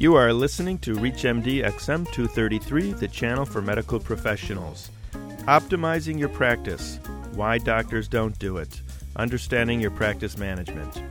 You 0.00 0.14
are 0.14 0.32
listening 0.32 0.78
to 0.78 0.94
ReachMD 0.94 1.62
XM233, 1.62 2.98
the 2.98 3.06
channel 3.06 3.44
for 3.44 3.60
medical 3.60 4.00
professionals. 4.00 4.90
Optimizing 5.42 6.18
your 6.18 6.30
practice, 6.30 6.98
why 7.34 7.58
doctors 7.58 8.08
don't 8.08 8.38
do 8.38 8.56
it, 8.56 8.80
understanding 9.16 9.78
your 9.78 9.90
practice 9.90 10.38
management. 10.38 11.02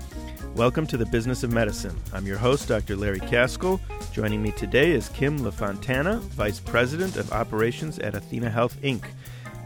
Welcome 0.56 0.88
to 0.88 0.98
the 0.98 1.06
Business 1.06 1.44
of 1.44 1.54
Medicine. 1.54 1.96
I'm 2.14 2.26
your 2.26 2.40
host, 2.40 2.68
Dr. 2.68 2.96
Larry 2.96 3.20
Kaskel. 3.20 3.80
Joining 4.12 4.42
me 4.42 4.52
today 4.54 4.90
is 4.90 5.10
Kim 5.10 5.38
LaFontana, 5.38 6.20
Vice 6.22 6.60
President 6.60 7.16
of 7.16 7.32
Operations 7.32 8.00
at 8.00 8.16
Athena 8.16 8.50
Health, 8.50 8.82
Inc. 8.82 9.04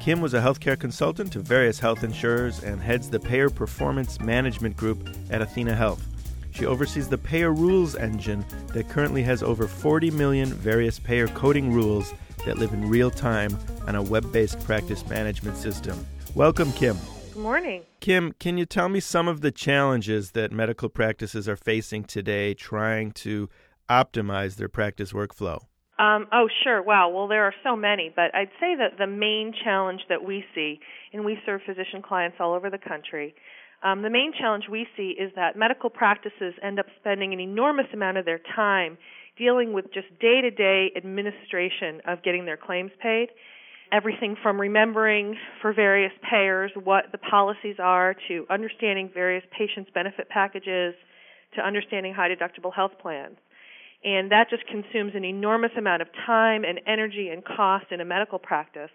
Kim 0.01 0.19
was 0.19 0.33
a 0.33 0.41
healthcare 0.41 0.77
consultant 0.77 1.31
to 1.31 1.39
various 1.39 1.79
health 1.79 2.03
insurers 2.03 2.61
and 2.61 2.81
heads 2.81 3.09
the 3.09 3.21
Payer 3.21 3.49
Performance 3.49 4.19
Management 4.19 4.75
Group 4.75 5.07
at 5.29 5.41
Athena 5.41 5.75
Health. 5.75 6.09
She 6.53 6.67
oversees 6.67 7.09
the 7.09 7.17
payer 7.17 7.51
rules 7.51 7.95
engine 7.95 8.45
that 8.73 8.87
currently 8.87 9.23
has 9.23 9.41
over 9.41 9.67
40 9.67 10.11
million 10.11 10.53
various 10.53 10.99
payer 10.99 11.27
coding 11.29 11.73
rules 11.73 12.13
that 12.45 12.57
live 12.59 12.73
in 12.73 12.89
real 12.89 13.09
time 13.09 13.57
on 13.87 13.95
a 13.95 14.01
web 14.03 14.31
based 14.31 14.63
practice 14.63 15.07
management 15.09 15.57
system. 15.57 16.05
Welcome, 16.35 16.71
Kim. 16.73 16.97
Good 17.33 17.41
morning. 17.41 17.81
Kim, 17.99 18.33
can 18.39 18.57
you 18.59 18.65
tell 18.65 18.87
me 18.87 18.99
some 18.99 19.27
of 19.27 19.41
the 19.41 19.51
challenges 19.51 20.31
that 20.31 20.51
medical 20.51 20.89
practices 20.89 21.49
are 21.49 21.55
facing 21.55 22.03
today 22.03 22.53
trying 22.53 23.11
to 23.13 23.49
optimize 23.89 24.55
their 24.55 24.69
practice 24.69 25.11
workflow? 25.11 25.59
Um, 25.97 26.27
oh, 26.31 26.47
sure. 26.63 26.83
Wow. 26.83 27.09
Well, 27.09 27.27
there 27.27 27.43
are 27.43 27.53
so 27.63 27.75
many, 27.75 28.11
but 28.15 28.33
I'd 28.35 28.49
say 28.59 28.75
that 28.75 28.97
the 28.99 29.07
main 29.07 29.53
challenge 29.63 30.01
that 30.09 30.23
we 30.23 30.43
see, 30.53 30.79
and 31.13 31.23
we 31.25 31.37
serve 31.45 31.61
physician 31.65 32.01
clients 32.01 32.37
all 32.39 32.53
over 32.53 32.69
the 32.69 32.77
country, 32.77 33.33
um, 33.83 34.01
the 34.01 34.09
main 34.09 34.31
challenge 34.37 34.65
we 34.71 34.87
see 34.95 35.15
is 35.19 35.31
that 35.35 35.57
medical 35.57 35.89
practices 35.89 36.53
end 36.63 36.79
up 36.79 36.85
spending 36.99 37.33
an 37.33 37.39
enormous 37.39 37.87
amount 37.93 38.17
of 38.17 38.25
their 38.25 38.39
time 38.55 38.97
dealing 39.37 39.73
with 39.73 39.85
just 39.93 40.07
day 40.19 40.41
to 40.41 40.51
day 40.51 40.91
administration 40.95 42.01
of 42.07 42.23
getting 42.23 42.45
their 42.45 42.57
claims 42.57 42.91
paid. 43.01 43.27
Everything 43.91 44.35
from 44.41 44.59
remembering 44.59 45.35
for 45.61 45.73
various 45.73 46.13
payers 46.29 46.71
what 46.83 47.05
the 47.11 47.17
policies 47.17 47.75
are 47.79 48.15
to 48.27 48.45
understanding 48.49 49.09
various 49.13 49.43
patients' 49.57 49.91
benefit 49.93 50.29
packages 50.29 50.95
to 51.55 51.61
understanding 51.61 52.13
high 52.13 52.29
deductible 52.29 52.73
health 52.73 52.93
plans. 53.01 53.37
And 54.03 54.31
that 54.31 54.49
just 54.49 54.65
consumes 54.67 55.13
an 55.15 55.23
enormous 55.23 55.71
amount 55.77 56.01
of 56.01 56.07
time 56.25 56.63
and 56.63 56.79
energy 56.87 57.29
and 57.29 57.43
cost 57.43 57.85
in 57.91 58.01
a 58.01 58.05
medical 58.05 58.39
practice 58.39 58.89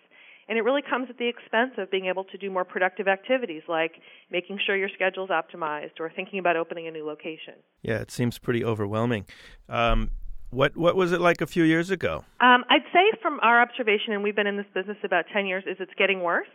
and 0.48 0.56
it 0.58 0.62
really 0.62 0.82
comes 0.82 1.08
at 1.10 1.18
the 1.18 1.28
expense 1.28 1.72
of 1.76 1.90
being 1.90 2.06
able 2.06 2.24
to 2.24 2.38
do 2.38 2.50
more 2.50 2.64
productive 2.64 3.06
activities 3.06 3.62
like 3.68 3.92
making 4.30 4.58
sure 4.64 4.76
your 4.76 4.88
schedule 4.94 5.24
is 5.24 5.30
optimized 5.30 6.00
or 6.00 6.10
thinking 6.14 6.38
about 6.38 6.56
opening 6.56 6.86
a 6.88 6.90
new 6.90 7.06
location. 7.06 7.54
Yeah, 7.82 7.98
it 7.98 8.10
seems 8.10 8.38
pretty 8.38 8.64
overwhelming. 8.64 9.26
Um, 9.68 10.10
what 10.50 10.76
what 10.76 10.96
was 10.96 11.12
it 11.12 11.20
like 11.20 11.42
a 11.42 11.46
few 11.46 11.64
years 11.64 11.90
ago? 11.90 12.24
Um, 12.40 12.64
I'd 12.70 12.86
say 12.92 13.12
from 13.20 13.38
our 13.42 13.60
observation, 13.60 14.14
and 14.14 14.22
we've 14.22 14.36
been 14.36 14.46
in 14.46 14.56
this 14.56 14.66
business 14.74 14.96
about 15.04 15.26
10 15.32 15.46
years, 15.46 15.64
is 15.66 15.76
it's 15.78 15.92
getting 15.98 16.22
worse. 16.22 16.48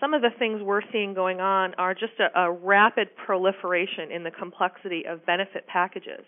Some 0.00 0.12
of 0.14 0.22
the 0.22 0.30
things 0.36 0.60
we're 0.60 0.82
seeing 0.90 1.14
going 1.14 1.40
on 1.40 1.74
are 1.74 1.94
just 1.94 2.14
a, 2.18 2.36
a 2.36 2.50
rapid 2.50 3.08
proliferation 3.24 4.10
in 4.12 4.24
the 4.24 4.32
complexity 4.32 5.04
of 5.08 5.24
benefit 5.24 5.68
packages. 5.68 6.26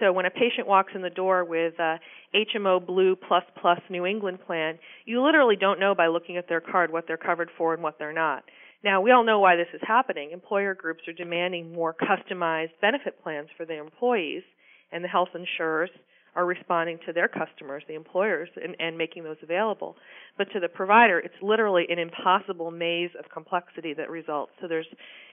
So 0.00 0.12
when 0.12 0.26
a 0.26 0.30
patient 0.30 0.66
walks 0.66 0.92
in 0.94 1.02
the 1.02 1.10
door 1.10 1.44
with 1.44 1.78
a 1.78 1.98
HMO 2.34 2.84
Blue 2.84 3.16
Plus 3.16 3.44
Plus 3.60 3.80
New 3.90 4.06
England 4.06 4.38
plan, 4.46 4.78
you 5.04 5.22
literally 5.22 5.56
don't 5.56 5.80
know 5.80 5.94
by 5.94 6.08
looking 6.08 6.36
at 6.36 6.48
their 6.48 6.60
card 6.60 6.92
what 6.92 7.04
they're 7.06 7.16
covered 7.16 7.50
for 7.56 7.74
and 7.74 7.82
what 7.82 7.98
they're 7.98 8.12
not. 8.12 8.44
Now, 8.84 9.00
we 9.00 9.12
all 9.12 9.24
know 9.24 9.38
why 9.38 9.56
this 9.56 9.68
is 9.72 9.80
happening. 9.86 10.32
Employer 10.32 10.74
groups 10.74 11.06
are 11.06 11.12
demanding 11.12 11.72
more 11.72 11.94
customized 11.94 12.72
benefit 12.80 13.22
plans 13.22 13.48
for 13.56 13.64
their 13.64 13.82
employees, 13.82 14.42
and 14.90 15.04
the 15.04 15.08
health 15.08 15.28
insurers 15.34 15.90
are 16.34 16.46
responding 16.46 16.98
to 17.06 17.12
their 17.12 17.28
customers, 17.28 17.84
the 17.86 17.94
employers, 17.94 18.48
and, 18.62 18.74
and 18.80 18.96
making 18.96 19.22
those 19.22 19.36
available. 19.42 19.96
But 20.38 20.50
to 20.52 20.60
the 20.60 20.68
provider, 20.68 21.18
it's 21.18 21.34
literally 21.42 21.84
an 21.90 21.98
impossible 21.98 22.70
maze 22.70 23.10
of 23.18 23.30
complexity 23.30 23.94
that 23.94 24.10
results. 24.10 24.52
So 24.60 24.66
there's, 24.66 24.86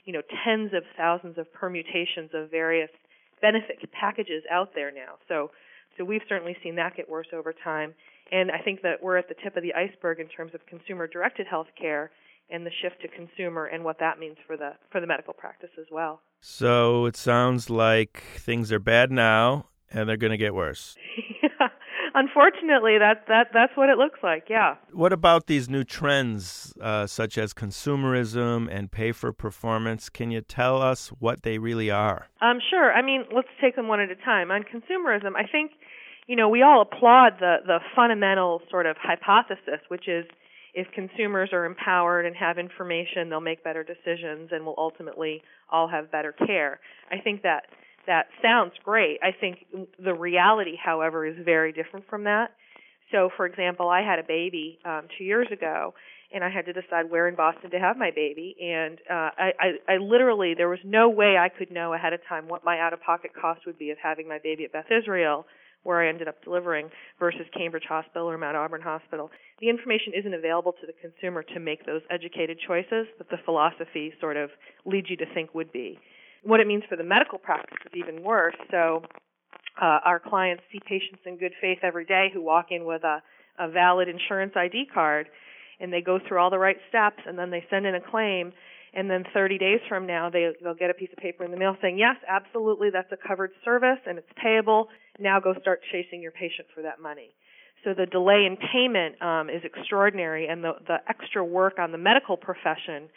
you 0.06 0.14
know, 0.14 0.22
tens 0.46 0.74
of 0.74 0.84
thousands 0.98 1.38
of 1.38 1.52
permutations 1.54 2.32
of 2.34 2.52
various 2.52 2.90
benefit 3.42 3.78
packages 3.92 4.44
out 4.52 4.72
there 4.76 4.92
now. 4.92 5.16
So 5.28 5.52
so 5.98 6.06
we've 6.06 6.22
certainly 6.30 6.56
seen 6.64 6.76
that 6.76 6.96
get 6.96 7.10
worse 7.10 7.28
over 7.34 7.54
time. 7.54 7.94
And 8.32 8.52
I 8.52 8.60
think 8.60 8.82
that 8.84 9.02
we're 9.02 9.18
at 9.18 9.28
the 9.28 9.36
tip 9.44 9.58
of 9.58 9.64
the 9.64 9.74
iceberg 9.74 10.20
in 10.20 10.28
terms 10.28 10.54
of 10.54 10.66
consumer 10.66 11.08
directed 11.08 11.48
healthcare 11.52 12.10
and 12.50 12.66
the 12.66 12.72
shift 12.82 13.02
to 13.02 13.08
consumer 13.08 13.66
and 13.66 13.84
what 13.84 14.00
that 14.00 14.20
means 14.20 14.38
for 14.48 14.58
the 14.58 14.72
for 14.92 15.02
the 15.02 15.08
medical 15.08 15.34
practice 15.34 15.70
as 15.80 15.86
well. 15.92 16.22
So 16.42 17.06
it 17.06 17.18
sounds 17.18 17.70
like 17.70 18.24
things 18.38 18.72
are 18.72 18.80
bad 18.80 19.12
now 19.12 19.68
and 19.92 20.08
they're 20.08 20.18
going 20.18 20.32
to 20.32 20.38
get 20.38 20.54
worse. 20.54 20.96
unfortunately, 22.20 22.98
that 23.00 23.26
that 23.28 23.48
that's 23.54 23.76
what 23.76 23.90
it 23.90 23.98
looks 23.98 24.20
like. 24.22 24.44
Yeah. 24.50 24.76
What 24.92 25.14
about 25.14 25.48
these 25.48 25.70
new 25.70 25.84
trends, 25.84 26.74
uh, 26.82 27.08
such 27.08 27.38
as 27.38 27.54
consumerism 27.54 28.68
and 28.70 28.92
pay 28.92 29.12
for 29.12 29.32
performance? 29.32 30.10
Can 30.10 30.32
you 30.32 30.42
tell 30.42 30.82
us 30.82 31.10
what 31.20 31.44
they 31.44 31.58
really 31.58 31.90
are? 31.90 32.28
Um, 32.42 32.60
sure. 32.70 32.92
I 32.94 33.02
mean, 33.02 33.26
let's 33.34 33.54
take 33.62 33.76
them 33.76 33.88
one 33.88 34.00
at 34.00 34.12
a 34.12 34.16
time. 34.16 34.52
On 34.52 34.64
consumerism, 34.64 35.36
I 35.36 35.46
think, 35.50 35.72
you 36.28 36.36
know, 36.36 36.50
we 36.50 36.62
all 36.62 36.82
applaud 36.82 37.40
the 37.40 37.58
the 37.66 37.80
fundamental 37.96 38.62
sort 38.70 38.86
of 38.86 38.96
hypothesis, 38.98 39.82
which 39.88 40.08
is 40.08 40.26
if 40.74 40.88
consumers 40.94 41.50
are 41.52 41.66
empowered 41.66 42.26
and 42.26 42.36
have 42.36 42.58
information, 42.58 43.30
they'll 43.30 43.42
make 43.42 43.64
better 43.64 43.84
decisions 43.84 44.50
and 44.52 44.66
will 44.66 44.76
ultimately 44.78 45.42
all 45.72 45.88
have 45.88 46.12
better 46.12 46.32
care. 46.32 46.80
I 47.12 47.18
think 47.24 47.42
that 47.42 47.64
that 48.08 48.28
sounds 48.42 48.74
great. 48.84 49.20
I 49.24 49.32
think 49.32 49.66
the 50.04 50.14
reality, 50.14 50.76
however, 50.84 51.26
is 51.26 51.36
very 51.44 51.72
different 51.72 52.08
from 52.10 52.24
that. 52.24 52.52
So, 53.12 53.30
for 53.36 53.46
example, 53.46 53.90
I 53.90 54.02
had 54.02 54.20
a 54.20 54.24
baby 54.24 54.80
um, 54.86 55.08
two 55.18 55.24
years 55.24 55.48
ago, 55.52 55.94
and 56.32 56.44
I 56.44 56.50
had 56.50 56.66
to 56.66 56.74
decide 56.74 57.10
where 57.10 57.28
in 57.28 57.36
Boston 57.36 57.72
to 57.72 57.80
have 57.80 57.98
my 57.98 58.12
baby. 58.12 58.56
And 58.62 59.00
uh, 59.10 59.32
I, 59.38 59.52
I, 59.60 59.94
I 59.94 59.98
literally, 59.98 60.54
there 60.56 60.70
was 60.70 60.80
no 60.84 61.10
way 61.10 61.36
I 61.38 61.50
could 61.50 61.72
know 61.72 61.94
ahead 61.94 62.14
of 62.14 62.20
time 62.30 62.48
what 62.48 62.64
my 62.64 62.80
out-of-pocket 62.80 63.32
cost 63.40 63.62
would 63.66 63.80
be 63.80 63.90
of 63.90 63.98
having 64.02 64.28
my 64.28 64.38
baby 64.44 64.64
at 64.66 64.72
Beth 64.72 64.92
Israel, 64.92 65.48
where 65.82 66.04
I 66.04 66.10
ended 66.10 66.28
up 66.28 66.44
delivering, 66.44 66.90
versus 67.20 67.48
Cambridge 67.58 67.86
Hospital 67.90 68.30
or 68.30 68.38
Mount 68.38 68.58
Auburn 68.58 68.82
Hospital. 68.82 69.32
The 69.60 69.70
information 69.70 70.14
isn't 70.14 70.34
available 70.34 70.74
to 70.74 70.86
the 70.86 70.94
consumer 71.02 71.42
to 71.42 71.60
make 71.60 71.86
those 71.86 72.02
educated 72.12 72.60
choices 72.68 73.08
that 73.18 73.30
the 73.32 73.38
philosophy 73.44 74.14
sort 74.20 74.38
of 74.38 74.52
leads 74.86 75.10
you 75.10 75.18
to 75.18 75.34
think 75.34 75.56
would 75.56 75.72
be. 75.72 75.98
What 76.44 76.60
it 76.60 76.68
means 76.68 76.84
for 76.90 76.96
the 76.96 77.04
medical 77.04 77.38
practice 77.38 77.78
is 77.86 77.92
even 77.96 78.24
worse. 78.24 78.56
So, 78.72 79.04
uh, 79.82 80.00
our 80.04 80.20
clients 80.20 80.64
see 80.72 80.80
patients 80.86 81.22
in 81.26 81.38
good 81.38 81.54
faith 81.62 81.80
every 81.84 82.06
day 82.06 82.30
who 82.34 82.42
walk 82.42 82.68
in 82.72 82.86
with 82.86 83.04
a, 83.04 83.22
a 83.58 83.70
valid 83.70 84.08
insurance 84.08 84.54
ID 84.56 84.88
card, 84.94 85.30
and 85.80 85.92
they 85.92 86.02
go 86.02 86.20
through 86.28 86.40
all 86.40 86.50
the 86.50 86.60
right 86.60 86.78
steps, 86.90 87.20
and 87.26 87.38
then 87.38 87.50
they 87.50 87.64
send 87.70 87.86
in 87.86 87.96
a 87.96 88.02
claim, 88.02 88.52
and 88.94 89.10
then 89.10 89.24
30 89.34 89.58
days 89.58 89.80
from 89.88 90.08
now 90.08 90.30
they 90.30 90.50
they'll 90.64 90.74
get 90.74 90.90
a 90.90 90.94
piece 90.94 91.10
of 91.16 91.20
paper 91.20 91.44
in 91.44 91.52
the 91.52 91.58
mail 91.58 91.76
saying 91.82 91.98
yes, 91.98 92.16
absolutely, 92.28 92.90
that's 92.90 93.12
a 93.12 93.28
covered 93.28 93.52
service 93.64 94.00
and 94.08 94.18
it's 94.18 94.28
payable. 94.42 94.88
Now 95.20 95.40
go 95.40 95.54
start 95.62 95.82
chasing 95.92 96.22
your 96.22 96.32
patient 96.32 96.68
for 96.74 96.82
that 96.82 97.00
money. 97.00 97.36
So 97.84 97.94
the 97.94 98.06
delay 98.06 98.46
in 98.46 98.58
payment 98.58 99.22
um, 99.22 99.50
is 99.50 99.62
extraordinary, 99.64 100.48
and 100.48 100.64
the 100.64 100.74
the 100.88 100.98
extra 101.08 101.44
work 101.44 101.80
on 101.80 101.92
the 101.92 101.98
medical 101.98 102.36
profession 102.36 103.10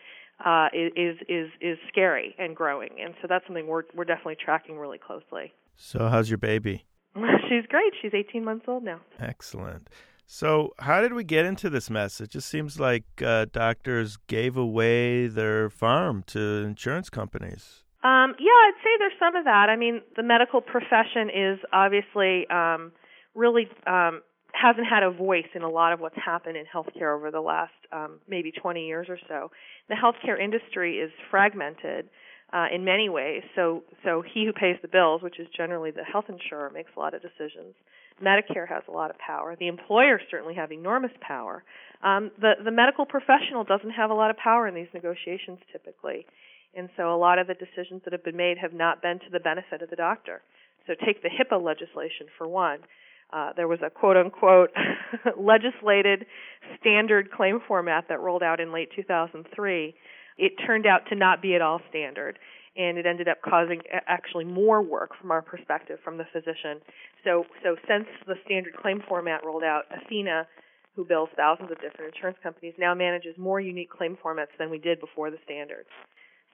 uh, 0.44 0.68
is 0.72 1.16
is 1.28 1.48
is 1.60 1.78
scary 1.88 2.34
and 2.38 2.56
growing, 2.56 2.90
and 3.02 3.14
so 3.20 3.28
that's 3.28 3.46
something 3.46 3.66
we're 3.66 3.84
we're 3.94 4.04
definitely 4.04 4.36
tracking 4.42 4.78
really 4.78 4.98
closely. 4.98 5.52
So, 5.76 6.08
how's 6.08 6.30
your 6.30 6.38
baby? 6.38 6.84
She's 7.14 7.66
great. 7.68 7.92
She's 8.00 8.12
18 8.14 8.44
months 8.44 8.64
old 8.68 8.84
now. 8.84 9.00
Excellent. 9.20 9.88
So, 10.26 10.72
how 10.78 11.02
did 11.02 11.12
we 11.12 11.24
get 11.24 11.44
into 11.44 11.68
this 11.68 11.90
mess? 11.90 12.20
It 12.20 12.30
just 12.30 12.48
seems 12.48 12.80
like 12.80 13.04
uh, 13.24 13.46
doctors 13.52 14.16
gave 14.28 14.56
away 14.56 15.26
their 15.26 15.68
farm 15.68 16.22
to 16.28 16.40
insurance 16.40 17.10
companies. 17.10 17.84
Um, 18.02 18.34
yeah, 18.38 18.50
I'd 18.50 18.80
say 18.82 18.90
there's 18.98 19.12
some 19.18 19.36
of 19.36 19.44
that. 19.44 19.68
I 19.68 19.76
mean, 19.76 20.00
the 20.16 20.22
medical 20.22 20.60
profession 20.60 21.28
is 21.28 21.58
obviously 21.72 22.48
um, 22.48 22.92
really 23.34 23.68
um, 23.86 24.22
hasn't 24.52 24.86
had 24.86 25.02
a 25.02 25.10
voice 25.10 25.48
in 25.54 25.62
a 25.62 25.68
lot 25.68 25.92
of 25.92 26.00
what's 26.00 26.16
happened 26.16 26.56
in 26.56 26.64
healthcare 26.64 27.16
over 27.16 27.30
the 27.30 27.40
last 27.40 27.72
um, 27.90 28.20
maybe 28.28 28.52
20 28.52 28.86
years 28.86 29.06
or 29.08 29.18
so. 29.28 29.50
The 29.88 29.94
healthcare 29.94 30.40
industry 30.40 30.98
is 30.98 31.10
fragmented 31.30 32.08
uh, 32.52 32.66
in 32.72 32.84
many 32.84 33.08
ways. 33.08 33.42
So, 33.56 33.82
so 34.04 34.22
he 34.22 34.44
who 34.44 34.52
pays 34.52 34.76
the 34.82 34.88
bills, 34.88 35.22
which 35.22 35.40
is 35.40 35.48
generally 35.56 35.90
the 35.90 36.04
health 36.04 36.26
insurer, 36.28 36.70
makes 36.70 36.90
a 36.96 37.00
lot 37.00 37.14
of 37.14 37.22
decisions. 37.22 37.74
Medicare 38.22 38.68
has 38.68 38.82
a 38.88 38.92
lot 38.92 39.10
of 39.10 39.16
power. 39.18 39.56
The 39.58 39.68
employers 39.68 40.20
certainly 40.30 40.54
have 40.54 40.70
enormous 40.70 41.12
power. 41.20 41.64
Um, 42.02 42.30
the 42.40 42.52
the 42.62 42.70
medical 42.70 43.06
professional 43.06 43.64
doesn't 43.64 43.90
have 43.90 44.10
a 44.10 44.14
lot 44.14 44.30
of 44.30 44.36
power 44.36 44.68
in 44.68 44.74
these 44.74 44.88
negotiations 44.92 45.58
typically, 45.72 46.26
and 46.74 46.88
so 46.96 47.14
a 47.14 47.16
lot 47.16 47.38
of 47.38 47.46
the 47.46 47.54
decisions 47.54 48.02
that 48.04 48.12
have 48.12 48.24
been 48.24 48.36
made 48.36 48.58
have 48.58 48.74
not 48.74 49.00
been 49.00 49.18
to 49.20 49.30
the 49.32 49.40
benefit 49.40 49.82
of 49.82 49.90
the 49.90 49.96
doctor. 49.96 50.42
So 50.86 50.94
take 51.06 51.22
the 51.22 51.30
HIPAA 51.30 51.62
legislation 51.62 52.26
for 52.36 52.46
one 52.46 52.80
uh, 53.32 53.50
there 53.56 53.68
was 53.68 53.78
a 53.84 53.90
quote 53.90 54.16
unquote 54.16 54.70
legislated 55.38 56.26
standard 56.80 57.30
claim 57.32 57.60
format 57.66 58.04
that 58.08 58.20
rolled 58.20 58.42
out 58.42 58.60
in 58.60 58.72
late 58.72 58.90
2003. 58.94 59.94
It 60.38 60.52
turned 60.66 60.86
out 60.86 61.00
to 61.10 61.14
not 61.14 61.42
be 61.42 61.54
at 61.54 61.62
all 61.62 61.80
standard. 61.88 62.38
and 62.76 62.96
it 62.96 63.04
ended 63.06 63.28
up 63.28 63.38
causing 63.42 63.80
actually 64.06 64.44
more 64.44 64.82
work 64.82 65.10
from 65.20 65.30
our 65.30 65.42
perspective 65.42 65.98
from 66.02 66.16
the 66.16 66.24
physician. 66.32 66.80
So, 67.24 67.44
so 67.62 67.76
since 67.86 68.06
the 68.26 68.34
standard 68.44 68.74
claim 68.76 69.02
format 69.06 69.44
rolled 69.44 69.62
out, 69.62 69.82
Athena, 69.90 70.46
who 70.96 71.04
bills 71.04 71.28
thousands 71.36 71.70
of 71.70 71.80
different 71.80 72.14
insurance 72.14 72.38
companies, 72.42 72.74
now 72.78 72.94
manages 72.94 73.36
more 73.38 73.60
unique 73.60 73.90
claim 73.90 74.16
formats 74.24 74.52
than 74.58 74.70
we 74.70 74.78
did 74.78 75.00
before 75.00 75.30
the 75.30 75.38
standard. 75.44 75.84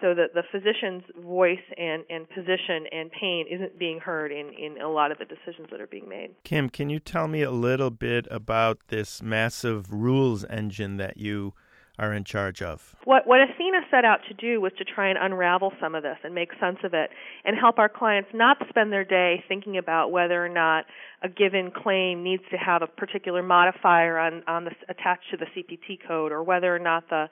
So 0.00 0.14
that 0.14 0.32
the 0.32 0.44
physician's 0.52 1.02
voice 1.24 1.58
and, 1.76 2.04
and 2.08 2.28
position 2.30 2.86
and 2.92 3.10
pain 3.10 3.46
isn't 3.50 3.78
being 3.78 3.98
heard 3.98 4.30
in, 4.30 4.52
in 4.52 4.80
a 4.80 4.88
lot 4.88 5.10
of 5.10 5.18
the 5.18 5.24
decisions 5.24 5.68
that 5.72 5.80
are 5.80 5.88
being 5.88 6.08
made. 6.08 6.30
Kim, 6.44 6.70
can 6.70 6.88
you 6.88 7.00
tell 7.00 7.26
me 7.26 7.42
a 7.42 7.50
little 7.50 7.90
bit 7.90 8.28
about 8.30 8.78
this 8.88 9.20
massive 9.20 9.92
rules 9.92 10.44
engine 10.44 10.98
that 10.98 11.16
you 11.16 11.52
are 11.98 12.12
in 12.12 12.24
charge 12.24 12.62
of? 12.62 12.94
What 13.04 13.26
what 13.26 13.40
Athena 13.40 13.80
set 13.90 14.04
out 14.04 14.20
to 14.28 14.34
do 14.34 14.60
was 14.60 14.72
to 14.78 14.84
try 14.84 15.08
and 15.08 15.18
unravel 15.20 15.72
some 15.80 15.94
of 15.94 16.02
this 16.02 16.16
and 16.22 16.34
make 16.34 16.50
sense 16.60 16.78
of 16.84 16.94
it 16.94 17.10
and 17.44 17.56
help 17.58 17.78
our 17.78 17.88
clients 17.88 18.30
not 18.32 18.58
spend 18.68 18.92
their 18.92 19.04
day 19.04 19.42
thinking 19.48 19.76
about 19.76 20.12
whether 20.12 20.44
or 20.44 20.48
not 20.48 20.86
a 21.22 21.28
given 21.28 21.70
claim 21.70 22.22
needs 22.22 22.44
to 22.50 22.56
have 22.56 22.82
a 22.82 22.86
particular 22.86 23.42
modifier 23.42 24.18
on 24.18 24.42
on 24.46 24.64
the 24.64 24.70
attached 24.88 25.30
to 25.30 25.36
the 25.36 25.46
CPT 25.46 25.98
code 26.06 26.30
or 26.30 26.42
whether 26.42 26.74
or 26.74 26.78
not 26.78 27.08
the 27.10 27.28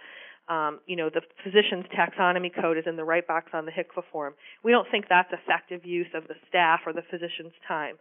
um, 0.49 0.81
you 0.87 0.97
know, 0.97 1.11
the 1.11 1.23
physician's 1.43 1.87
taxonomy 1.91 2.51
code 2.55 2.79
is 2.79 2.85
in 2.87 2.97
the 2.97 3.05
right 3.05 3.27
box 3.27 3.51
on 3.53 3.67
the 3.67 3.73
HCFA 3.73 4.03
form. 4.13 4.35
We 4.63 4.71
don't 4.71 4.87
think 4.91 5.07
that's 5.09 5.33
effective 5.33 5.85
use 5.85 6.07
of 6.15 6.29
the 6.29 6.35
staff 6.49 6.81
or 6.87 6.93
the 6.93 7.03
physician's 7.11 7.53
time. 7.67 7.97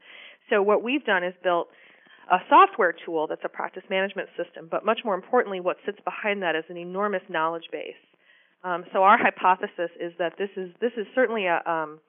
So 0.50 0.62
what 0.62 0.84
we've 0.84 1.04
done 1.04 1.24
is 1.24 1.34
built 1.44 1.68
a 2.32 2.38
software 2.50 2.94
tool 3.06 3.28
that's 3.28 3.42
a 3.44 3.50
practice 3.50 3.84
management 3.90 4.30
system, 4.38 4.68
but 4.70 4.86
much 4.86 5.00
more 5.04 5.16
importantly, 5.16 5.60
what 5.60 5.78
sits 5.86 6.00
behind 6.04 6.42
that 6.44 6.56
is 6.56 6.64
an 6.70 6.78
enormous 6.78 7.22
knowledge 7.30 7.66
base. 7.72 7.94
Um, 8.64 8.84
so 8.94 9.04
our 9.04 9.18
hypothesis 9.18 9.92
is 10.00 10.12
that 10.18 10.34
this 10.40 10.50
is 10.58 10.72
this 10.82 10.92
is 10.98 11.06
certainly 11.14 11.46
a, 11.46 11.62
um, 11.70 12.00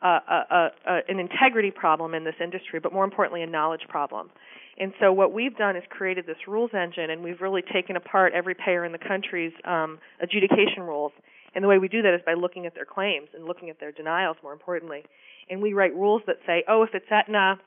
a, 0.00 0.06
a, 0.08 0.70
a, 0.86 1.00
an 1.08 1.18
integrity 1.18 1.72
problem 1.72 2.14
in 2.14 2.22
this 2.22 2.36
industry, 2.42 2.78
but 2.78 2.92
more 2.92 3.04
importantly, 3.04 3.42
a 3.42 3.46
knowledge 3.46 3.82
problem. 3.88 4.30
And 4.78 4.92
so 5.00 5.12
what 5.12 5.32
we've 5.32 5.56
done 5.56 5.76
is 5.76 5.84
created 5.88 6.26
this 6.26 6.48
rules 6.48 6.70
engine, 6.74 7.10
and 7.10 7.22
we've 7.22 7.40
really 7.40 7.62
taken 7.62 7.96
apart 7.96 8.32
every 8.34 8.54
payer 8.54 8.84
in 8.84 8.92
the 8.92 8.98
country's 8.98 9.52
um, 9.64 9.98
adjudication 10.20 10.82
rules. 10.82 11.12
And 11.54 11.62
the 11.62 11.68
way 11.68 11.78
we 11.78 11.88
do 11.88 12.02
that 12.02 12.14
is 12.14 12.20
by 12.26 12.34
looking 12.34 12.66
at 12.66 12.74
their 12.74 12.84
claims 12.84 13.28
and 13.34 13.44
looking 13.44 13.70
at 13.70 13.78
their 13.78 13.92
denials, 13.92 14.36
more 14.42 14.52
importantly. 14.52 15.04
And 15.48 15.62
we 15.62 15.72
write 15.72 15.94
rules 15.94 16.22
that 16.26 16.36
say, 16.46 16.64
oh, 16.68 16.82
if 16.82 16.90
it's 16.94 17.06
Aetna 17.10 17.60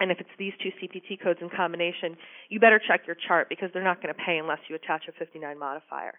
and 0.00 0.12
if 0.12 0.20
it's 0.20 0.30
these 0.38 0.52
two 0.62 0.70
CPT 0.80 1.20
codes 1.20 1.40
in 1.42 1.50
combination, 1.50 2.16
you 2.48 2.60
better 2.60 2.78
check 2.78 3.06
your 3.06 3.16
chart 3.26 3.48
because 3.48 3.70
they're 3.72 3.82
not 3.82 4.00
going 4.00 4.14
to 4.14 4.20
pay 4.24 4.38
unless 4.38 4.60
you 4.68 4.76
attach 4.76 5.08
a 5.08 5.12
59 5.12 5.58
modifier. 5.58 6.14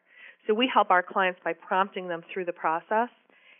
So 0.48 0.54
we 0.54 0.70
help 0.72 0.92
our 0.92 1.04
clients 1.04 1.40
by 1.44 1.54
prompting 1.54 2.10
them 2.10 2.24
through 2.34 2.46
the 2.46 2.54
process 2.54 3.10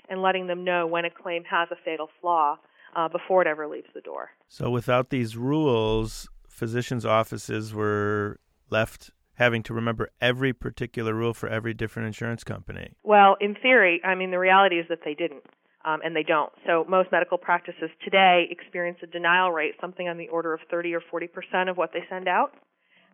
and 0.10 0.22
letting 0.22 0.48
them 0.48 0.66
know 0.66 0.88
when 0.88 1.06
a 1.06 1.10
claim 1.10 1.44
has 1.46 1.70
a 1.72 1.76
fatal 1.86 2.10
flaw 2.20 2.58
uh, 2.96 3.08
before 3.08 3.42
it 3.42 3.48
ever 3.48 3.68
leaves 3.68 3.88
the 3.94 4.02
door. 4.02 4.32
So 4.48 4.70
without 4.70 5.10
these 5.10 5.38
rules, 5.38 6.28
physicians' 6.60 7.06
offices 7.06 7.74
were 7.74 8.40
left 8.70 9.12
having 9.36 9.64
to 9.64 9.74
remember 9.74 10.10
every 10.20 10.52
particular 10.52 11.14
rule 11.14 11.34
for 11.34 11.48
every 11.48 11.74
different 11.74 12.08
insurance 12.08 12.44
company. 12.44 12.92
Well, 13.04 13.38
in 13.40 13.56
theory, 13.56 14.02
I 14.04 14.14
mean, 14.14 14.32
the 14.32 14.40
reality 14.40 14.76
is 14.76 14.86
that 14.90 15.00
they 15.06 15.14
didn't 15.14 15.46
um, 15.86 16.02
and 16.04 16.16
they 16.16 16.24
don't. 16.24 16.52
So 16.68 16.86
most 16.90 17.12
medical 17.12 17.38
practices 17.38 17.90
today 18.04 18.48
experience 18.52 19.00
a 19.02 19.08
denial 19.08 19.52
rate 19.52 19.76
something 19.80 20.08
on 20.08 20.18
the 20.18 20.28
order 20.28 20.54
of 20.54 20.60
30 20.70 20.94
or 20.94 21.02
40 21.10 21.28
percent 21.28 21.70
of 21.70 21.78
what 21.78 21.92
they 21.94 22.04
send 22.10 22.28
out, 22.28 22.52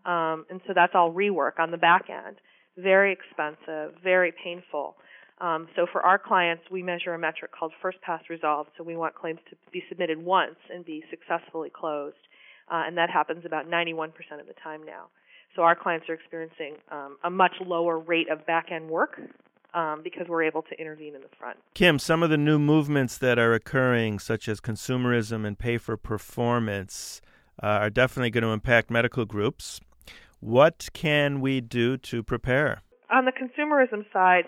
um, 0.05 0.45
and 0.49 0.61
so 0.67 0.73
that's 0.73 0.93
all 0.95 1.13
rework 1.13 1.59
on 1.59 1.71
the 1.71 1.77
back 1.77 2.09
end. 2.09 2.37
Very 2.77 3.13
expensive, 3.13 3.93
very 4.03 4.33
painful. 4.43 4.95
Um, 5.39 5.67
so 5.75 5.85
for 5.91 6.01
our 6.01 6.17
clients, 6.17 6.63
we 6.71 6.81
measure 6.81 7.13
a 7.13 7.19
metric 7.19 7.51
called 7.57 7.73
first 7.81 8.01
pass 8.01 8.21
resolved. 8.29 8.69
So 8.77 8.83
we 8.83 8.95
want 8.95 9.15
claims 9.15 9.39
to 9.49 9.55
be 9.71 9.83
submitted 9.89 10.17
once 10.17 10.55
and 10.73 10.85
be 10.85 11.03
successfully 11.09 11.69
closed, 11.69 12.15
uh, 12.69 12.83
and 12.85 12.97
that 12.97 13.09
happens 13.09 13.45
about 13.45 13.69
91% 13.69 14.09
of 14.39 14.47
the 14.47 14.53
time 14.63 14.83
now. 14.85 15.05
So 15.55 15.61
our 15.61 15.75
clients 15.75 16.09
are 16.09 16.13
experiencing 16.13 16.75
um, 16.91 17.17
a 17.23 17.29
much 17.29 17.53
lower 17.65 17.97
rate 17.97 18.29
of 18.29 18.45
back 18.45 18.71
end 18.71 18.89
work 18.89 19.19
um, 19.73 20.01
because 20.03 20.27
we're 20.27 20.43
able 20.43 20.63
to 20.63 20.79
intervene 20.79 21.15
in 21.15 21.21
the 21.21 21.29
front. 21.37 21.57
Kim, 21.73 21.99
some 21.99 22.23
of 22.23 22.29
the 22.29 22.37
new 22.37 22.59
movements 22.59 23.17
that 23.17 23.39
are 23.39 23.53
occurring, 23.53 24.19
such 24.19 24.47
as 24.47 24.59
consumerism 24.59 25.45
and 25.45 25.57
pay 25.57 25.77
for 25.77 25.97
performance, 25.97 27.21
uh, 27.61 27.67
are 27.67 27.89
definitely 27.89 28.29
going 28.29 28.43
to 28.43 28.49
impact 28.49 28.89
medical 28.89 29.25
groups. 29.25 29.79
What 30.39 30.89
can 30.93 31.41
we 31.41 31.61
do 31.61 31.97
to 31.97 32.23
prepare? 32.23 32.81
On 33.11 33.25
the 33.25 33.31
consumerism 33.31 34.05
side, 34.11 34.45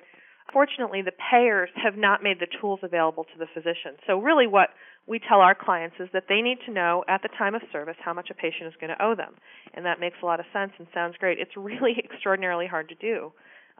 fortunately, 0.52 1.02
the 1.02 1.12
payers 1.32 1.70
have 1.76 1.98
not 1.98 2.24
made 2.24 2.40
the 2.40 2.48
tools 2.60 2.80
available 2.84 3.24
to 3.26 3.40
the 3.40 3.48
physician. 3.54 3.96
So, 4.06 4.20
really, 4.20 4.48
what 4.48 4.70
we 5.08 5.20
tell 5.20 5.40
our 5.40 5.56
clients 5.56 5.96
is 6.00 6.10
that 6.14 6.26
they 6.28 6.42
need 6.42 6.58
to 6.66 6.72
know 6.72 7.04
at 7.08 7.22
the 7.22 7.30
time 7.38 7.56
of 7.56 7.62
service 7.72 7.96
how 8.04 8.14
much 8.14 8.30
a 8.30 8.34
patient 8.34 8.68
is 8.68 8.74
going 8.80 8.90
to 8.90 9.04
owe 9.04 9.16
them. 9.16 9.36
And 9.74 9.86
that 9.86 10.00
makes 10.00 10.18
a 10.22 10.26
lot 10.26 10.40
of 10.40 10.46
sense 10.52 10.72
and 10.78 10.88
sounds 10.94 11.16
great. 11.18 11.40
It's 11.40 11.56
really 11.56 11.96
extraordinarily 12.04 12.68
hard 12.68 12.90
to 12.90 12.96
do. 12.96 13.32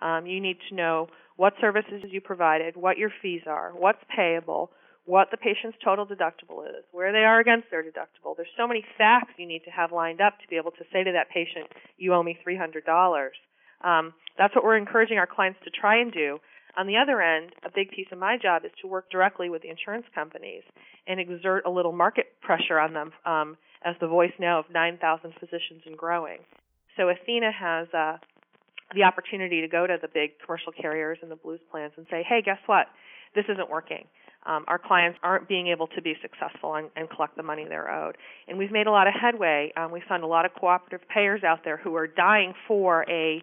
Um, 0.02 0.26
you 0.26 0.40
need 0.40 0.58
to 0.70 0.76
know 0.76 1.10
what 1.36 1.54
services 1.60 2.04
you 2.10 2.22
provided, 2.22 2.76
what 2.76 2.98
your 2.98 3.12
fees 3.22 3.42
are, 3.46 3.72
what's 3.76 4.00
payable, 4.16 4.72
what 5.06 5.30
the 5.32 5.38
patient's 5.38 5.78
total 5.84 6.06
deductible 6.06 6.68
is, 6.68 6.84
where 6.92 7.12
they 7.12 7.24
are 7.24 7.40
against 7.40 7.68
their 7.72 7.84
deductible. 7.84 8.36
There's 8.36 8.52
so 8.58 8.68
many 8.68 8.84
facts 8.98 9.34
you 9.38 9.48
need 9.48 9.64
to 9.66 9.72
have 9.72 9.92
lined 9.92 10.22
up 10.22 10.40
to 10.40 10.48
be 10.50 10.58
able 10.58 10.72
to 10.72 10.84
say 10.92 11.04
to 11.04 11.12
that 11.14 11.30
patient, 11.30 11.68
you 11.98 12.14
owe 12.14 12.24
me 12.24 12.38
$300. 12.46 12.84
Um, 13.84 14.14
that's 14.38 14.54
what 14.56 14.64
we're 14.64 14.78
encouraging 14.78 15.18
our 15.18 15.28
clients 15.28 15.60
to 15.64 15.70
try 15.70 16.02
and 16.02 16.12
do. 16.12 16.40
On 16.78 16.86
the 16.86 16.98
other 16.98 17.22
end, 17.22 17.54
a 17.66 17.70
big 17.74 17.90
piece 17.90 18.08
of 18.12 18.20
my 18.20 18.38
job 18.38 18.64
is 18.64 18.72
to 18.82 18.88
work 18.88 19.10
directly 19.10 19.50
with 19.50 19.64
the 19.64 19.70
insurance 19.70 20.06
companies 20.14 20.62
and 21.08 21.20
exert 21.20 21.66
a 21.66 21.70
little 21.70 21.92
market 21.92 22.28
pressure 22.42 22.80
on 22.80 22.94
them 22.94 23.12
um, 23.26 23.58
as 23.84 23.96
the 24.00 24.08
voice 24.08 24.32
now 24.40 24.60
of 24.60 24.66
9,000 24.72 25.34
physicians 25.40 25.82
and 25.88 25.98
growing. 25.98 26.38
So 26.96 27.10
Athena 27.10 27.52
has 27.52 27.88
uh, 27.94 28.18
the 28.94 29.04
opportunity 29.04 29.62
to 29.62 29.68
go 29.68 29.88
to 29.88 29.98
the 30.00 30.08
big 30.08 30.32
commercial 30.46 30.72
carriers 30.72 31.18
and 31.24 31.32
the 31.32 31.36
blues 31.36 31.60
plans 31.72 31.94
and 31.98 32.06
say, 32.12 32.24
hey, 32.28 32.42
guess 32.46 32.60
what? 32.68 32.86
This 33.34 33.46
isn't 33.50 33.70
working. 33.70 34.06
Um, 34.46 34.64
our 34.68 34.80
clients 34.80 35.18
aren't 35.24 35.48
being 35.48 35.68
able 35.68 35.88
to 35.88 36.02
be 36.02 36.14
successful 36.22 36.76
and, 36.76 36.90
and, 36.96 37.10
collect 37.10 37.36
the 37.36 37.44
money 37.44 37.66
they're 37.68 37.92
owed. 37.92 38.18
And 38.48 38.58
we've 38.58 38.72
made 38.72 38.88
a 38.88 38.92
lot 38.92 39.08
of 39.08 39.14
headway. 39.20 39.74
Um, 39.76 39.92
we 39.92 40.02
found 40.08 40.24
a 40.24 40.28
lot 40.28 40.46
of 40.46 40.54
cooperative 40.54 41.06
payers 41.10 41.44
out 41.44 41.66
there 41.66 41.76
who 41.76 41.96
are 41.96 42.08
dying 42.08 42.54
for 42.66 43.04
a 43.10 43.42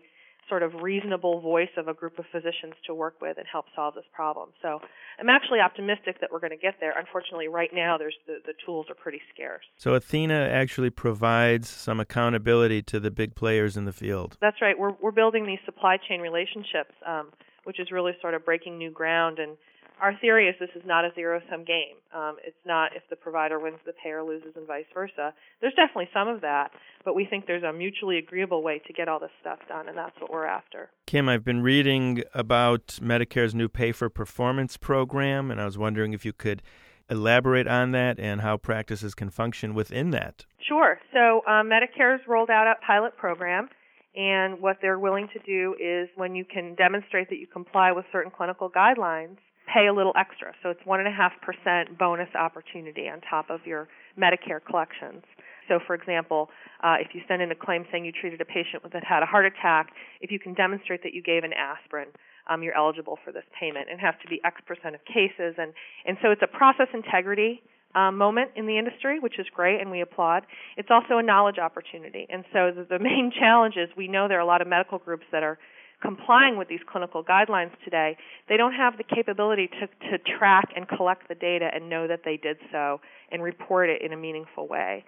sort 0.49 0.63
of 0.63 0.75
reasonable 0.83 1.41
voice 1.41 1.71
of 1.77 1.89
a 1.89 1.95
group 1.95 2.19
of 2.19 2.25
physicians 2.31 2.75
to 2.87 2.95
work 2.95 3.15
with 3.21 3.39
and 3.39 3.47
help 3.51 3.67
solve 3.75 3.95
this 3.95 4.05
problem. 4.13 4.51
So 4.63 4.81
I'm 5.19 5.29
actually 5.29 5.61
optimistic 5.61 6.21
that 6.21 6.31
we're 6.33 6.41
going 6.41 6.51
to 6.51 6.57
get 6.57 6.75
there. 6.81 6.95
Unfortunately, 6.99 7.49
right 7.49 7.71
now 7.73 7.97
there's 7.99 8.17
the, 8.27 8.39
the 8.45 8.55
tools 8.65 8.87
are 8.91 8.95
pretty 8.95 9.21
scarce. 9.33 9.65
So 9.77 9.95
Athena 9.95 10.35
actually 10.35 10.91
provides 10.91 11.69
some 11.69 12.01
accountability 12.01 12.83
to 12.83 13.01
the 13.01 13.11
big 13.11 13.35
players 13.35 13.77
in 13.77 13.85
the 13.85 13.93
field. 13.93 14.37
That's 14.41 14.61
right. 14.61 14.79
We're 14.79 14.95
we're 15.01 15.13
building 15.13 15.47
these 15.47 15.61
supply 15.65 15.97
chain 16.09 16.21
relationships, 16.21 16.95
um, 17.07 17.31
which 17.65 17.81
is 17.81 17.91
really 17.91 18.13
sort 18.21 18.35
of 18.35 18.45
breaking 18.45 18.79
new 18.79 18.91
ground 18.91 19.39
and 19.39 19.57
our 20.01 20.17
theory 20.21 20.49
is 20.49 20.55
this 20.59 20.71
is 20.75 20.83
not 20.85 21.05
a 21.05 21.11
zero 21.15 21.41
sum 21.51 21.65
game. 21.65 21.97
Um, 22.15 22.37
it's 22.45 22.57
not 22.65 22.95
if 22.97 23.03
the 23.11 23.17
provider 23.17 23.59
wins, 23.59 23.79
the 23.87 23.93
payer 24.03 24.23
loses, 24.23 24.53
and 24.57 24.67
vice 24.67 24.85
versa. 24.93 25.33
There's 25.61 25.75
definitely 25.75 26.09
some 26.13 26.29
of 26.29 26.41
that, 26.43 26.71
but 27.05 27.15
we 27.15 27.25
think 27.25 27.47
there's 27.47 27.63
a 27.63 27.73
mutually 27.73 28.19
agreeable 28.19 28.63
way 28.63 28.81
to 28.87 28.93
get 28.93 29.09
all 29.09 29.21
this 29.21 29.31
stuff 29.41 29.59
done, 29.69 29.89
and 29.89 29.97
that's 29.97 30.19
what 30.21 30.31
we're 30.31 30.47
after. 30.47 30.91
Kim, 31.07 31.29
I've 31.29 31.45
been 31.45 31.63
reading 31.63 32.23
about 32.35 32.99
Medicare's 33.01 33.55
new 33.55 33.69
Pay 33.69 33.93
for 33.93 34.09
Performance 34.09 34.77
program, 34.77 35.51
and 35.51 35.61
I 35.61 35.65
was 35.65 35.79
wondering 35.79 36.13
if 36.13 36.25
you 36.25 36.33
could 36.33 36.63
elaborate 37.11 37.69
on 37.69 37.93
that 37.93 38.19
and 38.19 38.41
how 38.41 38.57
practices 38.57 39.15
can 39.15 39.31
function 39.31 39.75
within 39.75 40.11
that. 40.11 40.47
Sure. 40.67 40.99
So 41.13 41.43
um, 41.47 41.69
Medicare's 41.69 42.23
rolled 42.27 42.51
out 42.51 42.67
a 42.67 42.75
pilot 42.87 43.17
program. 43.17 43.69
And 44.17 44.61
what 44.61 44.79
they're 44.81 44.99
willing 44.99 45.29
to 45.33 45.41
do 45.41 45.75
is 45.81 46.09
when 46.15 46.37
you 46.37 46.45
can 46.45 46.77
demonstrate 46.77 47.31
that 47.31 47.39
you 47.39 47.49
comply 47.49 47.91
with 47.91 48.05
certain 48.13 48.31
clinical 48.31 48.71
guidelines, 48.71 49.39
pay 49.73 49.87
a 49.87 49.93
little 49.93 50.13
extra. 50.17 50.53
So 50.63 50.71
it's 50.71 50.83
1.5% 50.83 51.99
bonus 51.99 52.29
opportunity 52.35 53.09
on 53.09 53.21
top 53.23 53.51
of 53.51 53.61
your 53.67 53.89
Medicare 54.19 54.61
collections. 54.65 55.23
So, 55.69 55.81
for 55.87 55.95
example, 55.95 56.51
uh, 56.83 56.97
if 57.01 57.15
you 57.15 57.23
send 57.27 57.41
in 57.41 57.51
a 57.51 57.55
claim 57.55 57.87
saying 57.91 58.05
you 58.05 58.13
treated 58.13 58.41
a 58.41 58.45
patient 58.45 58.83
that 58.93 59.05
had 59.05 59.23
a 59.23 59.27
heart 59.27 59.47
attack, 59.47 59.93
if 60.21 60.31
you 60.31 60.39
can 60.39 60.55
demonstrate 60.55 61.03
that 61.03 61.15
you 61.15 61.23
gave 61.23 61.45
an 61.45 61.53
aspirin, 61.53 62.09
um, 62.49 62.63
you're 62.63 62.77
eligible 62.77 63.19
for 63.25 63.33
this 63.33 63.45
payment. 63.59 63.89
It 63.89 63.99
has 64.01 64.15
to 64.23 64.29
be 64.29 64.41
X 64.45 64.61
percent 64.67 64.95
of 64.95 65.01
cases, 65.07 65.57
and 65.57 65.73
and 66.05 66.19
so 66.21 66.31
it's 66.31 66.43
a 66.43 66.47
process 66.47 66.89
integrity 66.93 67.63
um, 67.95 68.19
moment 68.19 68.51
in 68.57 68.67
the 68.67 68.77
industry, 68.77 69.21
which 69.21 69.39
is 69.39 69.47
great, 69.55 69.81
and 69.81 69.91
we 69.91 70.01
applaud. 70.01 70.45
It's 70.77 70.91
also 70.91 71.19
a 71.19 71.23
knowledge 71.23 71.59
opportunity, 71.59 72.27
and 72.29 72.45
so 72.53 72.71
the, 72.75 72.85
the 72.85 72.99
main 72.99 73.33
challenge 73.39 73.77
is 73.77 73.89
we 73.97 74.09
know 74.09 74.29
there 74.29 74.39
are 74.39 74.43
a 74.43 74.47
lot 74.47 74.61
of 74.61 74.69
medical 74.69 74.99
groups 74.99 75.25
that 75.33 75.43
are 75.43 75.59
complying 76.05 76.57
with 76.59 76.69
these 76.69 76.81
clinical 76.91 77.25
guidelines 77.25 77.71
today, 77.85 78.17
they 78.49 78.57
don't 78.57 78.75
have 78.75 78.99
the 78.99 79.05
capability 79.05 79.69
to, 79.69 79.87
to 80.11 80.19
track 80.39 80.69
and 80.77 80.87
collect 80.89 81.29
the 81.29 81.35
data 81.35 81.71
and 81.73 81.89
know 81.89 82.07
that 82.07 82.21
they 82.25 82.37
did 82.37 82.59
so 82.71 83.01
and 83.33 83.43
report 83.43 83.89
it 83.89 84.03
in 84.03 84.13
a 84.13 84.17
meaningful 84.17 84.69
way. 84.69 85.05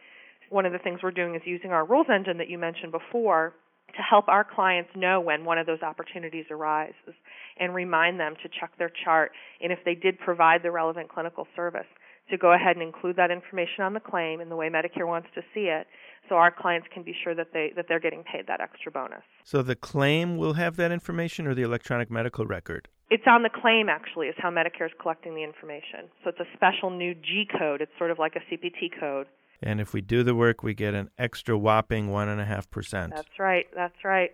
One 0.49 0.65
of 0.65 0.73
the 0.73 0.79
things 0.79 1.01
we're 1.03 1.11
doing 1.11 1.35
is 1.35 1.43
using 1.45 1.71
our 1.73 1.85
rules 1.85 2.07
engine 2.13 2.39
that 2.39 2.49
you 2.49 2.59
mentioned 2.59 2.93
before 2.93 3.55
to 3.95 4.03
help 4.03 4.29
our 4.29 4.45
clients 4.45 4.91
know 4.95 5.21
when 5.21 5.45
one 5.45 5.59
of 5.59 5.67
those 5.67 5.83
opportunities 5.83 6.45
arises 6.51 7.15
and 7.59 7.75
remind 7.75 8.21
them 8.21 8.35
to 8.43 8.49
check 8.61 8.71
their 8.79 8.91
chart 9.05 9.33
and 9.63 9.73
if 9.73 9.79
they 9.85 9.95
did 9.95 10.19
provide 10.19 10.63
the 10.63 10.71
relevant 10.71 11.09
clinical 11.09 11.47
service 11.57 11.87
to 12.31 12.37
go 12.37 12.53
ahead 12.53 12.77
and 12.77 12.83
include 12.83 13.17
that 13.17 13.31
information 13.31 13.85
on 13.85 13.95
the 13.95 14.01
claim 14.01 14.41
in 14.41 14.49
the 14.49 14.57
way 14.57 14.69
Medicare 14.69 15.07
wants 15.07 15.29
to 15.35 15.43
see 15.55 15.67
it 15.71 15.87
so 16.29 16.37
our 16.37 16.51
clients 16.51 16.89
can 16.93 17.03
be 17.03 17.15
sure 17.25 17.35
that 17.35 17.49
they 17.53 17.73
that 17.77 17.87
they're 17.89 18.01
getting 18.01 18.23
paid 18.23 18.47
that 18.49 18.61
extra 18.61 18.91
bonus. 18.93 19.23
So 19.45 19.63
the 19.63 19.77
claim 19.77 20.37
will 20.37 20.55
have 20.55 20.77
that 20.77 20.93
information 20.93 21.47
or 21.47 21.55
the 21.55 21.63
electronic 21.63 22.11
medical 22.11 22.47
record? 22.47 22.89
It's 23.11 23.25
on 23.27 23.43
the 23.43 23.51
claim 23.51 23.89
actually 23.89 24.27
is 24.27 24.35
how 24.39 24.51
Medicare 24.51 24.87
is 24.87 24.93
collecting 25.01 25.35
the 25.35 25.45
information. 25.45 26.11
So 26.25 26.31
it's 26.31 26.41
a 26.41 26.57
special 26.57 26.91
new 26.91 27.15
G 27.15 27.47
code. 27.59 27.81
It's 27.81 27.93
sort 27.99 28.11
of 28.11 28.19
like 28.19 28.35
a 28.35 28.41
CPT 28.53 28.99
code. 28.99 29.27
And 29.63 29.81
if 29.81 29.93
we 29.93 30.01
do 30.01 30.23
the 30.23 30.35
work 30.35 30.63
we 30.63 30.75
get 30.75 30.95
an 30.95 31.11
extra 31.19 31.57
whopping 31.57 32.11
one 32.11 32.29
and 32.29 32.41
a 32.41 32.45
half 32.45 32.71
percent. 32.71 33.13
That's 33.15 33.39
right. 33.39 33.67
That's 33.75 34.05
right. 34.05 34.33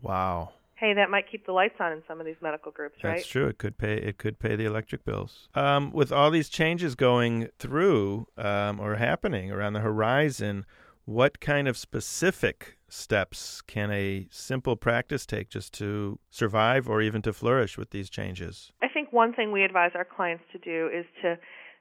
Wow 0.00 0.50
hey, 0.84 0.94
that 0.94 1.10
might 1.10 1.30
keep 1.30 1.46
the 1.46 1.52
lights 1.52 1.76
on 1.80 1.92
in 1.92 2.02
some 2.06 2.20
of 2.20 2.26
these 2.26 2.36
medical 2.40 2.70
groups, 2.70 3.02
right? 3.02 3.16
That's 3.16 3.26
true. 3.26 3.46
It 3.46 3.58
could 3.58 3.78
pay. 3.78 3.94
It 3.94 4.18
could 4.18 4.38
pay 4.38 4.56
the 4.56 4.64
electric 4.64 5.04
bills. 5.04 5.48
Um, 5.54 5.92
with 5.92 6.12
all 6.12 6.30
these 6.30 6.48
changes 6.48 6.94
going 6.94 7.48
through 7.58 8.26
um, 8.36 8.80
or 8.80 8.96
happening 8.96 9.50
around 9.50 9.72
the 9.72 9.80
horizon, 9.80 10.66
what 11.04 11.40
kind 11.40 11.68
of 11.68 11.76
specific 11.76 12.78
steps 12.88 13.60
can 13.62 13.90
a 13.90 14.26
simple 14.30 14.76
practice 14.76 15.26
take 15.26 15.50
just 15.50 15.72
to 15.74 16.18
survive 16.30 16.88
or 16.88 17.02
even 17.02 17.20
to 17.22 17.32
flourish 17.32 17.76
with 17.76 17.90
these 17.90 18.08
changes? 18.08 18.72
I 18.82 18.88
think 18.88 19.12
one 19.12 19.34
thing 19.34 19.52
we 19.52 19.64
advise 19.64 19.90
our 19.94 20.04
clients 20.04 20.44
to 20.52 20.58
do 20.58 20.88
is 20.94 21.04
to 21.22 21.36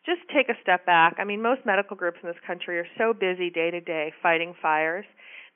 just 0.05 0.21
take 0.35 0.49
a 0.49 0.59
step 0.61 0.85
back. 0.85 1.15
I 1.19 1.23
mean, 1.23 1.41
most 1.41 1.65
medical 1.65 1.95
groups 1.95 2.17
in 2.21 2.27
this 2.27 2.37
country 2.45 2.77
are 2.79 2.87
so 2.97 3.13
busy 3.13 3.49
day 3.49 3.71
to 3.71 3.79
day 3.79 4.11
fighting 4.21 4.53
fires 4.61 5.05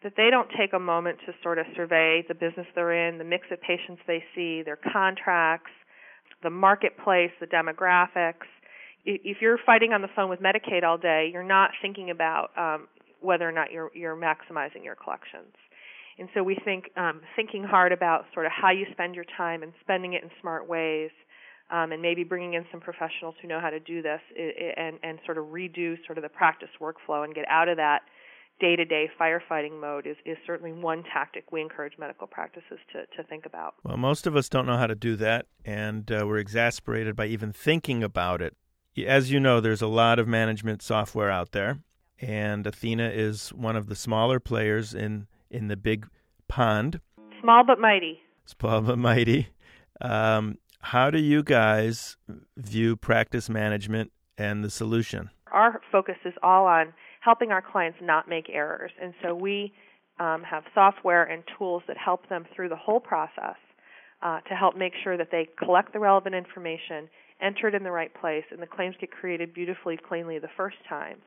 that 0.04 0.14
they 0.16 0.30
don't 0.30 0.50
take 0.58 0.74
a 0.74 0.80
moment 0.80 1.18
to 1.26 1.34
sort 1.44 1.58
of 1.58 1.66
survey 1.76 2.24
the 2.28 2.36
business 2.36 2.68
they're 2.76 3.10
in, 3.10 3.18
the 3.18 3.24
mix 3.24 3.48
of 3.52 3.60
patients 3.62 4.02
they 4.08 4.24
see, 4.36 4.62
their 4.64 4.78
contracts, 4.94 5.72
the 6.44 6.50
marketplace, 6.50 7.32
the 7.40 7.48
demographics. 7.48 8.48
If 9.06 9.38
you're 9.42 9.58
fighting 9.66 9.94
on 9.94 10.02
the 10.02 10.10
phone 10.16 10.30
with 10.30 10.40
Medicaid 10.40 10.84
all 10.84 10.98
day, 10.98 11.30
you're 11.34 11.44
not 11.44 11.72
thinking 11.82 12.10
about 12.10 12.52
um, 12.58 12.88
whether 13.22 13.48
or 13.48 13.52
not 13.52 13.72
you're 13.72 13.92
you're 13.94 14.16
maximizing 14.16 14.84
your 14.84 14.96
collections. 14.96 15.54
And 16.20 16.30
so 16.34 16.42
we 16.42 16.58
think 16.66 16.86
um, 16.98 17.22
thinking 17.36 17.64
hard 17.64 17.92
about 17.92 18.26
sort 18.34 18.46
of 18.46 18.52
how 18.52 18.72
you 18.72 18.86
spend 18.92 19.14
your 19.14 19.26
time 19.38 19.62
and 19.62 19.72
spending 19.82 20.14
it 20.14 20.24
in 20.24 20.30
smart 20.42 20.68
ways, 20.68 21.12
um, 21.70 21.92
and 21.92 22.02
maybe 22.02 22.24
bringing 22.24 22.54
in 22.56 22.66
some 22.72 22.82
professionals 22.82 23.36
who 23.42 23.48
know 23.48 23.60
how 23.60 23.70
to 23.70 23.80
do 23.80 24.02
this 24.02 24.22
and 24.78 24.98
and 25.04 25.20
sort 25.26 25.38
of 25.38 25.46
redo 25.46 25.96
sort 26.06 26.18
of 26.18 26.24
the 26.24 26.30
practice 26.30 26.70
workflow 26.82 27.24
and 27.24 27.36
get 27.36 27.46
out 27.50 27.70
of 27.70 27.78
that 27.78 28.02
day-to-day 28.60 29.08
firefighting 29.22 29.80
mode 29.80 30.08
is, 30.08 30.18
is 30.26 30.36
certainly 30.48 30.72
one 30.72 31.04
tactic 31.14 31.52
we 31.52 31.62
encourage 31.62 31.94
medical 32.00 32.26
practices 32.26 32.80
to, 32.92 33.06
to 33.16 33.22
think 33.30 33.46
about. 33.46 33.76
Well, 33.84 33.98
most 33.98 34.26
of 34.26 34.36
us 34.36 34.50
don't 34.50 34.66
know 34.66 34.78
how 34.78 34.88
to 34.88 34.96
do 34.96 35.16
that, 35.18 35.46
and 35.64 36.12
uh, 36.12 36.26
we're 36.26 36.40
exasperated 36.40 37.16
by 37.16 37.28
even 37.28 37.54
thinking 37.54 38.02
about 38.02 38.42
it. 38.42 38.56
As 39.06 39.32
you 39.32 39.40
know, 39.40 39.62
there's 39.62 39.84
a 39.84 39.88
lot 39.88 40.18
of 40.18 40.28
management 40.28 40.82
software 40.82 41.30
out 41.30 41.52
there, 41.52 41.82
and 42.20 42.66
Athena 42.66 43.10
is 43.10 43.50
one 43.50 43.76
of 43.76 43.88
the 43.88 43.96
smaller 43.96 44.40
players 44.40 44.94
in, 44.94 45.28
in 45.50 45.68
the 45.68 45.78
big 45.78 46.08
pond. 46.48 47.00
Small 47.42 47.64
but 47.66 47.80
mighty. 47.80 48.20
Small 48.46 48.82
but 48.82 48.98
mighty. 48.98 49.50
Um, 50.02 50.58
how 50.80 51.10
do 51.10 51.20
you 51.20 51.44
guys 51.44 52.18
view 52.56 52.96
practice 52.96 53.50
management 53.50 54.12
and 54.38 54.64
the 54.64 54.70
solution? 54.70 55.30
Our 55.52 55.82
focus 55.92 56.18
is 56.26 56.34
all 56.44 56.66
on 56.66 56.94
helping 57.22 57.52
our 57.52 57.62
clients 57.62 58.00
not 58.02 58.30
make 58.30 58.50
errors. 58.50 58.92
And 59.02 59.14
so 59.22 59.36
we 59.36 59.74
um, 60.20 60.44
have 60.44 60.64
software 60.74 61.24
and 61.24 61.44
tools 61.58 61.84
that 61.88 61.98
help 61.98 62.30
them 62.30 62.46
through 62.56 62.70
the 62.70 62.76
whole 62.76 63.00
process 63.00 63.58
uh, 64.22 64.40
to 64.42 64.56
help 64.56 64.76
make 64.76 64.94
sure 65.04 65.18
that 65.18 65.30
they 65.32 65.48
collect 65.64 65.94
the 65.94 66.00
relevant 66.00 66.36
information, 66.36 67.10
enter 67.42 67.68
it 67.68 67.76
in 67.76 67.84
the 67.84 67.92
right 67.92 68.14
place, 68.14 68.44
and 68.52 68.62
the 68.62 68.68
claims 68.68 68.96
get 69.00 69.12
created 69.12 69.54
beautifully, 69.54 69.98
cleanly 69.98 70.40
the 70.40 70.50
first 70.56 70.78
time. 70.90 71.18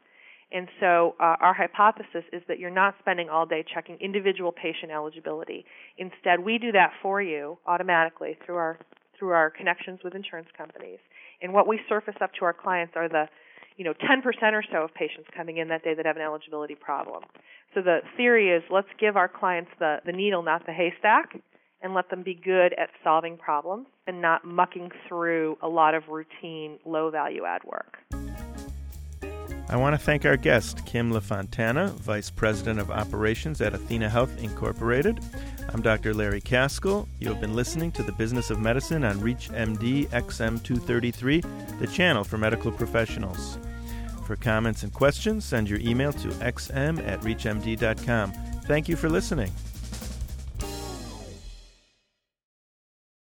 And 0.52 0.68
so 0.80 1.14
uh, 1.20 1.36
our 1.40 1.54
hypothesis 1.54 2.24
is 2.32 2.42
that 2.48 2.58
you're 2.58 2.70
not 2.70 2.94
spending 2.98 3.28
all 3.28 3.46
day 3.46 3.64
checking 3.72 3.96
individual 4.00 4.52
patient 4.52 4.90
eligibility. 4.90 5.64
Instead, 5.96 6.40
we 6.40 6.58
do 6.58 6.72
that 6.72 6.90
for 7.02 7.22
you 7.22 7.58
automatically 7.66 8.36
through 8.44 8.56
our 8.56 8.78
through 9.18 9.30
our 9.30 9.50
connections 9.50 10.00
with 10.02 10.14
insurance 10.14 10.48
companies. 10.56 10.98
And 11.42 11.52
what 11.52 11.68
we 11.68 11.78
surface 11.88 12.14
up 12.22 12.32
to 12.38 12.44
our 12.46 12.54
clients 12.54 12.94
are 12.96 13.08
the 13.08 13.26
you 13.76 13.84
know 13.84 13.94
10% 13.94 14.24
or 14.52 14.64
so 14.72 14.84
of 14.84 14.94
patients 14.94 15.28
coming 15.36 15.58
in 15.58 15.68
that 15.68 15.84
day 15.84 15.94
that 15.94 16.06
have 16.06 16.16
an 16.16 16.22
eligibility 16.22 16.74
problem. 16.74 17.22
So 17.74 17.82
the 17.82 17.98
theory 18.16 18.50
is 18.50 18.62
let's 18.70 18.88
give 18.98 19.16
our 19.16 19.28
clients 19.28 19.70
the, 19.78 19.98
the 20.04 20.12
needle, 20.12 20.42
not 20.42 20.66
the 20.66 20.72
haystack, 20.72 21.36
and 21.82 21.94
let 21.94 22.10
them 22.10 22.22
be 22.22 22.34
good 22.34 22.72
at 22.74 22.90
solving 23.04 23.36
problems 23.36 23.86
and 24.06 24.20
not 24.20 24.44
mucking 24.44 24.90
through 25.08 25.56
a 25.62 25.68
lot 25.68 25.94
of 25.94 26.08
routine, 26.08 26.78
low 26.84 27.10
value 27.10 27.44
add 27.44 27.62
work. 27.64 27.96
I 29.70 29.76
want 29.76 29.94
to 29.94 30.04
thank 30.04 30.26
our 30.26 30.36
guest, 30.36 30.84
Kim 30.84 31.12
LaFontana, 31.12 31.92
Vice 31.92 32.28
President 32.28 32.80
of 32.80 32.90
Operations 32.90 33.60
at 33.60 33.72
Athena 33.72 34.08
Health 34.08 34.36
Incorporated. 34.42 35.20
I'm 35.72 35.80
Dr. 35.80 36.12
Larry 36.12 36.40
Kaskel. 36.40 37.06
You 37.20 37.28
have 37.28 37.40
been 37.40 37.54
listening 37.54 37.92
to 37.92 38.02
the 38.02 38.10
Business 38.10 38.50
of 38.50 38.58
Medicine 38.58 39.04
on 39.04 39.20
ReachMD 39.20 40.08
XM233, 40.08 41.78
the 41.78 41.86
channel 41.86 42.24
for 42.24 42.36
medical 42.36 42.72
professionals. 42.72 43.58
For 44.26 44.34
comments 44.34 44.82
and 44.82 44.92
questions, 44.92 45.44
send 45.44 45.70
your 45.70 45.78
email 45.78 46.12
to 46.14 46.28
xm 46.30 47.06
at 47.06 47.20
reachmd.com. 47.20 48.32
Thank 48.64 48.88
you 48.88 48.96
for 48.96 49.08
listening. 49.08 49.52